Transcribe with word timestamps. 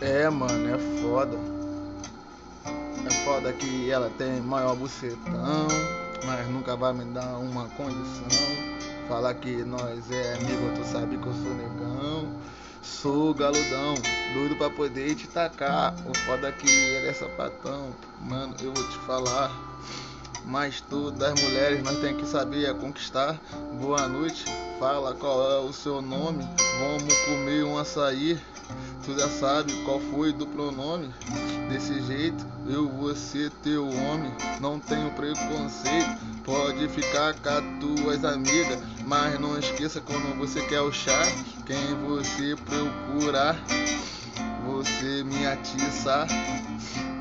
É, 0.00 0.28
mano, 0.28 0.74
é 0.74 0.78
foda. 1.00 1.38
É 3.06 3.10
foda 3.24 3.52
que 3.52 3.90
ela 3.90 4.10
tem 4.18 4.40
maior 4.40 4.74
bucetão, 4.74 5.68
mas 6.24 6.48
nunca 6.48 6.76
vai 6.76 6.92
me 6.92 7.04
dar 7.06 7.38
uma 7.38 7.68
condição. 7.70 8.74
Fala 9.08 9.34
que 9.34 9.62
nós 9.64 10.10
é 10.10 10.34
amigo, 10.34 10.72
tu 10.74 10.84
sabe 10.86 11.16
que 11.16 11.26
eu 11.26 11.32
sou 11.32 11.54
negão. 11.54 12.28
Sou 12.82 13.34
galudão, 13.34 13.94
doido 14.34 14.56
pra 14.56 14.68
poder 14.68 15.14
te 15.14 15.26
tacar. 15.28 15.94
O 16.06 16.16
foda 16.26 16.50
que 16.52 16.68
ele 16.68 17.08
é 17.08 17.12
sapatão. 17.12 17.94
Mano, 18.20 18.54
eu 18.60 18.72
vou 18.72 18.88
te 18.88 18.98
falar. 19.06 19.50
Mas 20.44 20.82
todas 20.82 21.32
as 21.32 21.42
mulheres 21.42 21.82
nós 21.82 21.98
tem 22.00 22.14
que 22.14 22.26
saber 22.26 22.66
é 22.66 22.74
conquistar. 22.74 23.40
Boa 23.80 24.06
noite, 24.06 24.44
fala 24.78 25.14
qual 25.14 25.50
é 25.50 25.58
o 25.60 25.72
seu 25.72 26.00
nome. 26.00 26.46
Vamos 26.78 27.14
comer 27.24 27.64
um 27.64 27.78
açaí. 27.78 28.38
Tu 29.04 29.18
já 29.18 29.28
sabe 29.28 29.72
qual 29.84 30.00
foi 30.00 30.32
do 30.32 30.46
pronome. 30.46 31.12
Desse 31.68 32.00
jeito, 32.02 32.44
eu 32.66 32.88
vou 32.88 33.14
ser 33.14 33.50
teu 33.62 33.86
homem. 33.86 34.32
Não 34.60 34.80
tenho 34.80 35.10
preconceito. 35.12 36.18
Pode 36.44 36.88
ficar 36.88 37.34
com 37.34 37.48
as 37.48 37.64
tuas 37.80 38.24
amigas. 38.24 38.78
Mas 39.06 39.38
não 39.38 39.58
esqueça 39.58 40.00
quando 40.00 40.36
você 40.38 40.60
quer 40.62 40.80
o 40.80 40.92
chá. 40.92 41.22
Quem 41.66 41.94
você 42.06 42.56
procurar, 42.56 43.56
você 44.64 45.22
me 45.24 45.46
atiça. 45.46 46.26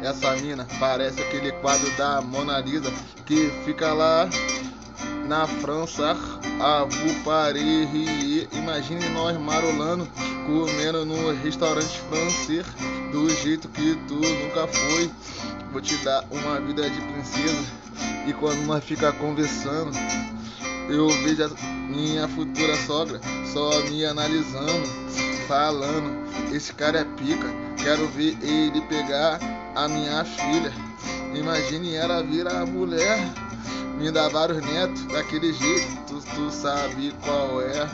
Essa 0.02 0.36
mina 0.36 0.68
parece 0.80 1.22
aquele 1.22 1.52
quadro 1.54 1.90
da 1.96 2.22
Mona 2.22 2.60
Lisa 2.60 2.92
que 3.26 3.50
fica 3.66 3.94
lá 3.94 4.30
na 5.28 5.48
França, 5.48 6.18
a 6.60 6.88
Paris. 7.24 8.48
Imagine 8.52 9.10
nós 9.10 9.38
marolando, 9.38 10.08
comendo 10.46 11.06
no 11.06 11.32
restaurante 11.42 12.00
francês, 12.10 12.66
do 13.12 13.30
jeito 13.30 13.68
que 13.70 13.96
tu 14.08 14.16
nunca 14.16 14.68
foi. 14.68 15.10
Vou 15.72 15.82
te 15.82 15.96
dar 15.98 16.24
uma 16.32 16.60
vida 16.60 16.90
de 16.90 17.02
princesa. 17.02 17.66
E 18.28 18.34
quando 18.34 18.66
nós 18.66 18.84
fica 18.84 19.12
conversando, 19.14 19.92
eu 20.90 21.08
vejo 21.10 21.46
a 21.46 21.50
minha 21.90 22.28
futura 22.28 22.76
sogra 22.86 23.20
só 23.52 23.82
me 23.90 24.06
analisando, 24.06 24.88
falando: 25.48 26.54
Esse 26.54 26.74
cara 26.74 27.00
é 27.00 27.04
pica, 27.04 27.48
quero 27.82 28.08
ver 28.10 28.38
ele 28.42 28.82
pegar 28.82 29.40
a 29.76 29.88
minha 29.88 30.24
filha. 30.24 30.72
Imagine 31.34 31.96
ela 31.96 32.22
virar 32.22 32.66
mulher, 32.66 33.20
me 33.98 34.12
dar 34.12 34.30
vários 34.30 34.62
netos 34.62 35.04
daquele 35.06 35.54
jeito, 35.54 35.98
tu, 36.08 36.22
tu 36.36 36.52
sabe 36.52 37.14
qual 37.24 37.62
é. 37.62 37.88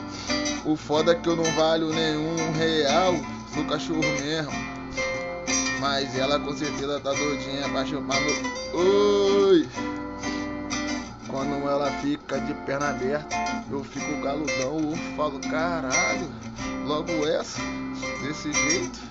O 0.65 0.75
foda 0.75 1.11
é 1.11 1.15
que 1.15 1.27
eu 1.27 1.35
não 1.35 1.45
valho 1.55 1.89
nenhum 1.89 2.51
real, 2.53 3.13
sou 3.53 3.65
cachorro 3.65 4.01
mesmo. 4.21 4.51
Mas 5.79 6.15
ela 6.17 6.39
com 6.39 6.55
certeza 6.55 6.99
tá 6.99 7.13
doidinha 7.13 7.69
pra 7.69 7.85
chupar 7.85 8.17
no. 8.21 8.79
Oi! 8.79 9.67
Quando 11.27 11.67
ela 11.69 11.91
fica 12.01 12.39
de 12.39 12.53
perna 12.65 12.89
aberta, 12.89 13.35
eu 13.69 13.83
fico 13.83 14.21
galudão, 14.21 14.91
eu 14.91 15.15
falo, 15.15 15.39
caralho, 15.39 16.29
logo 16.85 17.11
essa, 17.27 17.61
desse 18.21 18.51
jeito. 18.51 19.08